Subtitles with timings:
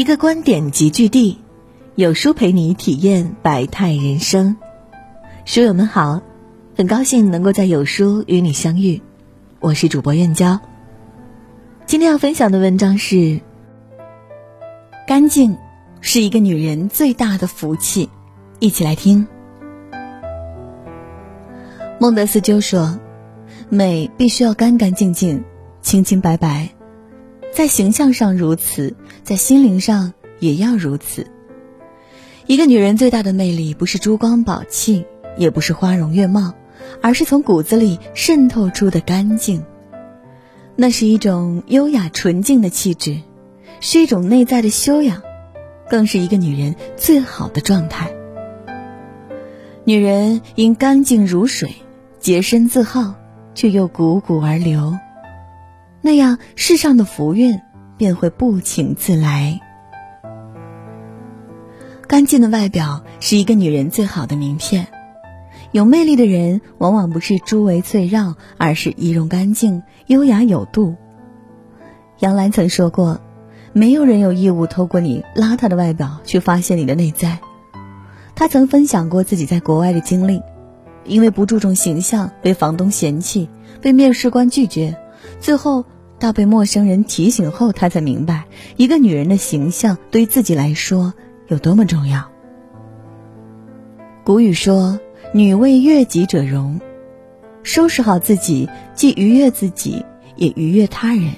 [0.00, 1.36] 一个观点集聚地，
[1.94, 4.56] 有书陪你体验百态人生。
[5.44, 6.22] 书友们好，
[6.74, 9.02] 很高兴能够在有书与你相遇，
[9.58, 10.58] 我是主播燕娇。
[11.84, 13.42] 今天要分享的文章是：
[15.06, 15.58] 干净
[16.00, 18.08] 是一个女人最大的福气。
[18.58, 19.28] 一起来听。
[21.98, 22.98] 孟德斯鸠说
[23.68, 25.44] ：“美必须要干干净净、
[25.82, 26.70] 清清白白。”
[27.52, 31.26] 在形象上如此，在心灵上也要如此。
[32.46, 35.04] 一个女人最大的魅力，不是珠光宝气，
[35.36, 36.54] 也不是花容月貌，
[37.02, 39.64] 而是从骨子里渗透出的干净。
[40.76, 43.20] 那是一种优雅纯净的气质，
[43.80, 45.22] 是一种内在的修养，
[45.88, 48.10] 更是一个女人最好的状态。
[49.84, 51.74] 女人应干净如水，
[52.20, 53.14] 洁身自好，
[53.54, 54.96] 却又汩汩而流。
[56.02, 57.60] 那样，世上的福运
[57.96, 59.60] 便会不请自来。
[62.06, 64.88] 干净的外表是一个女人最好的名片。
[65.72, 70.96] 有魅力的人，往往不是诸围翠绕，而是仪容干净、优雅有度。
[72.18, 73.20] 杨澜曾说过
[73.72, 77.38] ：“没有人有义务透过你邋遢的外表去发现你的内在。”
[78.34, 80.42] 她曾分享过自己在国外的经历，
[81.04, 83.48] 因为不注重形象，被房东嫌弃，
[83.80, 84.96] 被面试官拒绝。
[85.38, 85.84] 最后，
[86.18, 88.44] 到被陌生人提醒后，他才明白，
[88.76, 91.14] 一个女人的形象对自己来说
[91.48, 92.30] 有多么重要。
[94.24, 94.98] 古语说
[95.32, 96.80] ：“女为悦己者容。”
[97.62, 100.04] 收拾好自己，既愉悦自己，
[100.36, 101.32] 也愉悦他人。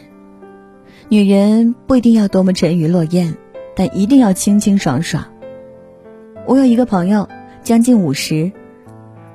[1.08, 3.36] 女人不一定要多么沉鱼落雁，
[3.74, 5.24] 但一定要清清爽爽。
[6.46, 7.28] 我有一个朋友，
[7.62, 8.50] 将近五十，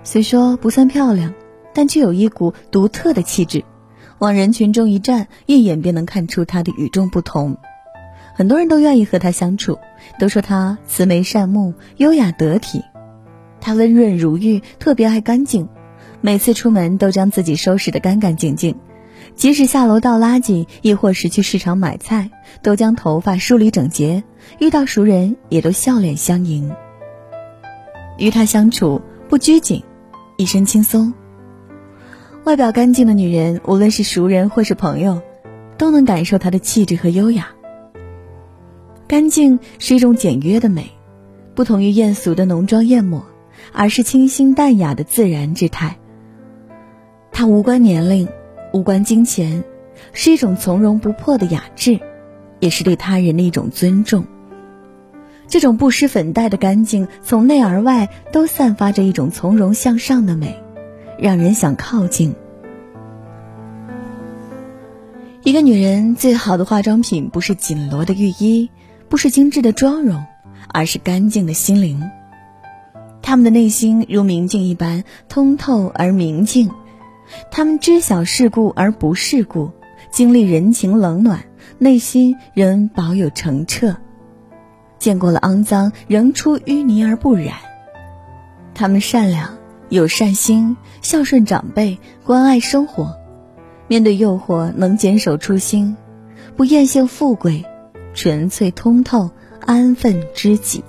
[0.03, 1.33] 虽说不算漂亮，
[1.73, 3.63] 但却有一股独特的气质。
[4.19, 7.57] 往人群中一站，一眼便能看出他的与众不同。
[8.33, 9.79] 很多人都愿意和他相处，
[10.19, 12.83] 都说他慈眉善目、优雅得体。
[13.59, 15.67] 他温润如玉，特别爱干净，
[16.21, 18.75] 每次出门都将自己收拾得干干净净。
[19.35, 22.29] 即使下楼倒垃圾，亦或是去市场买菜，
[22.61, 24.23] 都将头发梳理整洁。
[24.59, 26.71] 遇到熟人，也都笑脸相迎。
[28.17, 29.83] 与他相处不拘谨，
[30.37, 31.13] 一身轻松。
[32.47, 35.21] 外表干净的女人，无论是熟人或是朋友，
[35.77, 37.49] 都能感受她的气质和优雅。
[39.05, 40.91] 干净是一种简约的美，
[41.55, 43.25] 不同于艳俗的浓妆艳抹，
[43.73, 45.97] 而是清新淡雅的自然之态。
[47.33, 48.29] 它无关年龄，
[48.71, 49.65] 无关金钱，
[50.13, 51.99] 是一种从容不迫的雅致，
[52.61, 54.23] 也是对他人的一种尊重。
[55.49, 60.63] 这种不施粉黛的干净，从内而外都散发着一种从容向上的美。
[61.19, 62.35] 让人想靠近。
[65.43, 68.69] 一个女人最好的化妆品，不是紧罗的浴衣，
[69.07, 70.25] 不是精致的妆容，
[70.67, 72.03] 而是干净的心灵。
[73.21, 76.69] 她们的内心如明镜一般通透而明净，
[77.49, 79.71] 她们知晓世故而不世故，
[80.11, 81.45] 经历人情冷暖，
[81.77, 83.95] 内心仍保有澄澈，
[84.99, 87.55] 见过了肮脏，仍出淤泥而不染。
[88.73, 89.57] 她们善良。
[89.89, 93.15] 有善心，孝顺长辈，关爱生活，
[93.87, 95.95] 面对诱惑能坚守初心，
[96.57, 97.63] 不艳羡富贵，
[98.13, 99.31] 纯粹通透，
[99.61, 100.83] 安分知己。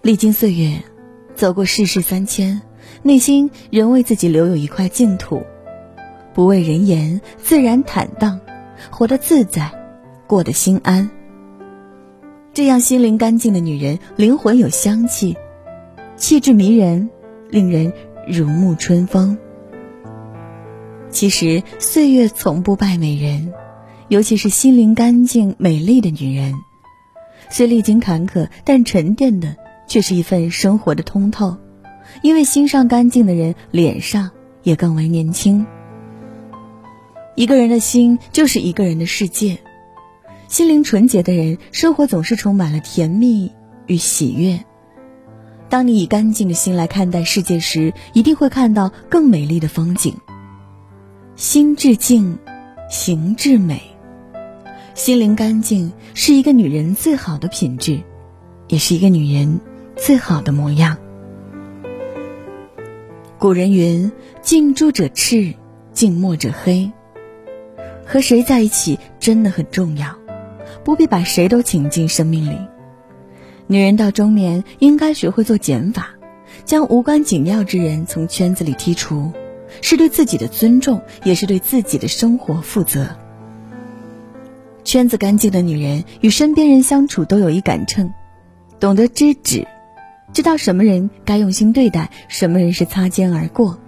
[0.00, 0.82] 历经岁月，
[1.34, 2.62] 走过世事三千，
[3.02, 5.42] 内心仍为自己留有一块净土，
[6.32, 8.40] 不为人言，自然坦荡，
[8.90, 9.70] 活得自在，
[10.26, 11.10] 过得心安。
[12.54, 15.36] 这样心灵干净的女人，灵魂有香气。
[16.16, 17.10] 气质迷人，
[17.50, 17.92] 令人
[18.26, 19.36] 如沐春风。
[21.10, 23.52] 其实岁月从不败美人，
[24.08, 26.54] 尤其是心灵干净美丽的女人。
[27.50, 29.56] 虽历经坎坷，但沉淀的
[29.86, 31.56] 却是一份生活的通透。
[32.22, 34.30] 因为心上干净的人，脸上
[34.62, 35.66] 也更为年轻。
[37.34, 39.58] 一个人的心就是一个人的世界，
[40.48, 43.52] 心灵纯洁的人，生活总是充满了甜蜜
[43.86, 44.64] 与喜悦。
[45.68, 50.14] 当你以干净的心来看待世界时，一定会看到更美丽的风景。
[51.34, 52.38] 心至静，
[52.88, 53.82] 行至美。
[54.94, 58.00] 心灵干净是一个女人最好的品质，
[58.68, 59.60] 也是一个女人
[59.96, 60.96] 最好的模样。
[63.38, 64.10] 古人云
[64.40, 65.52] ：“近朱者赤，
[65.92, 66.90] 近墨者黑。”
[68.06, 70.16] 和谁在一起真的很重要，
[70.84, 72.56] 不必把谁都请进生命里。
[73.68, 76.10] 女人到中年，应该学会做减法，
[76.64, 79.32] 将无关紧要之人从圈子里剔除，
[79.82, 83.08] 是对自己的尊重，也是对自己的生活负责。
[84.84, 88.08] 圈子干净的女人与身边人相处都有一杆秤，
[88.78, 89.66] 懂得知止，
[90.32, 93.80] 知道什么人该用心对待，什么人是擦肩而过。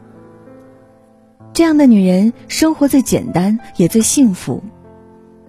[1.52, 4.62] 这样的女人生活最简单，也最幸福。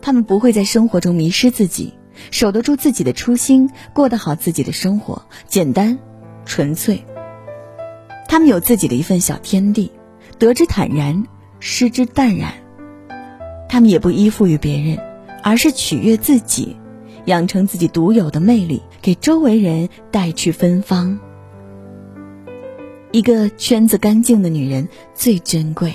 [0.02, 1.94] 她们不会在生活中迷失自己，
[2.32, 5.98] 守得住自己的初心，过得好自己的生活，简单、
[6.46, 7.04] 纯粹。
[8.28, 9.92] 他们有自己的一份小天地，
[10.38, 11.26] 得之坦然，
[11.60, 12.54] 失之淡然。
[13.68, 14.98] 他们也不依附于别人。
[15.42, 16.76] 而是取悦自己，
[17.24, 21.18] 养成自己独有的魅力，给周围人带去芬芳。
[23.14, 25.94] 一个圈子干净的女人最珍贵。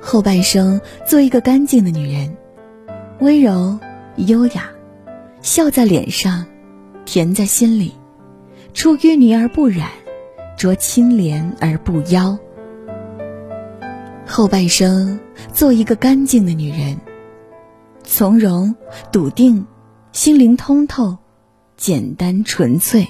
[0.00, 2.34] 后半生做一个干净的女人，
[3.20, 3.78] 温柔、
[4.16, 4.70] 优雅，
[5.42, 6.44] 笑在脸上，
[7.04, 7.92] 甜在心里，
[8.72, 9.88] 出淤泥而不染，
[10.56, 12.36] 濯清涟而不妖。
[14.26, 15.18] 后半生
[15.52, 16.98] 做一个干净的女人。
[18.02, 18.74] 从容、
[19.12, 19.64] 笃定，
[20.12, 21.16] 心灵通透，
[21.76, 23.06] 简单纯粹。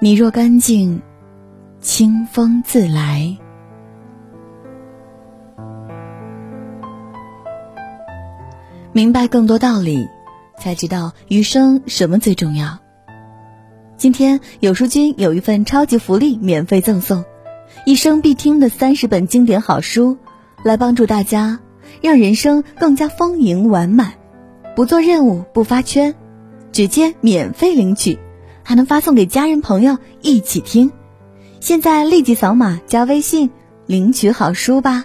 [0.00, 1.00] 你若干净，
[1.80, 3.36] 清风自来。
[8.94, 10.06] 明白更多道理，
[10.58, 12.78] 才知道余生什么最重要。
[13.96, 17.24] 今天有书君有一份超级福利，免费赠送
[17.86, 20.18] 一生必听的三十本经典好书，
[20.62, 21.58] 来帮助大家。
[22.00, 24.14] 让人生更加丰盈完满，
[24.74, 26.14] 不做任务不发圈，
[26.70, 28.18] 直接免费领取，
[28.62, 30.90] 还能发送给家人朋友一起听。
[31.60, 33.50] 现在立即扫码加微信
[33.86, 35.04] 领取好书吧。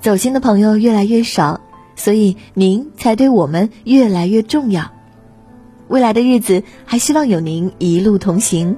[0.00, 1.60] 走心的朋友越来越少，
[1.96, 4.92] 所以您才对我们越来越重要。
[5.88, 8.76] 未来的日子还希望有您一路同行。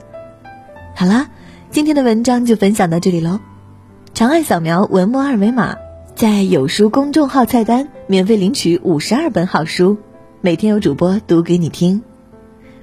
[0.94, 1.28] 好啦，
[1.70, 3.40] 今天的文章就分享到这里喽。
[4.14, 5.76] 长按扫描文末二维码，
[6.14, 9.96] 在有书公众号菜单免费领取五十二本好书，
[10.40, 12.02] 每天有主播读给你听。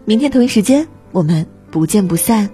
[0.06, 2.50] 明天同一时间，我们不见不散。